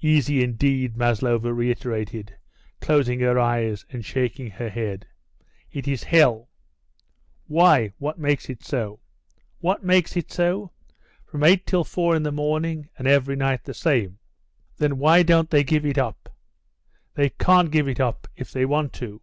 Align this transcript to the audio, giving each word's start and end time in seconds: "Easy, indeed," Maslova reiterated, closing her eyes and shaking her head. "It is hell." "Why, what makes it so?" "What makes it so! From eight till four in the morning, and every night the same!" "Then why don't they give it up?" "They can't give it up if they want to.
"Easy, 0.00 0.42
indeed," 0.42 0.96
Maslova 0.96 1.54
reiterated, 1.54 2.36
closing 2.80 3.20
her 3.20 3.38
eyes 3.38 3.86
and 3.88 4.04
shaking 4.04 4.50
her 4.50 4.68
head. 4.68 5.06
"It 5.70 5.86
is 5.86 6.02
hell." 6.02 6.48
"Why, 7.46 7.92
what 7.98 8.18
makes 8.18 8.50
it 8.50 8.64
so?" 8.64 8.98
"What 9.60 9.84
makes 9.84 10.16
it 10.16 10.32
so! 10.32 10.72
From 11.24 11.44
eight 11.44 11.68
till 11.68 11.84
four 11.84 12.16
in 12.16 12.24
the 12.24 12.32
morning, 12.32 12.88
and 12.98 13.06
every 13.06 13.36
night 13.36 13.62
the 13.62 13.72
same!" 13.72 14.18
"Then 14.76 14.98
why 14.98 15.22
don't 15.22 15.50
they 15.50 15.62
give 15.62 15.86
it 15.86 15.98
up?" 15.98 16.34
"They 17.14 17.28
can't 17.28 17.70
give 17.70 17.86
it 17.86 18.00
up 18.00 18.26
if 18.34 18.50
they 18.50 18.64
want 18.64 18.92
to. 18.94 19.22